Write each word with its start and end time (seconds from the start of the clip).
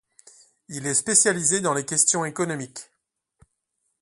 Il 0.69 0.87
est 0.87 0.95
spécialisé 0.95 1.61
dans 1.61 1.75
les 1.75 1.85
questions 1.85 2.25
économiques. 2.25 2.89